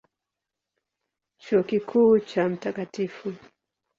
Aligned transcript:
Chuo 1.43 1.61
Kikuu 1.69 2.13
cha 2.29 2.43
Mt. 2.49 2.63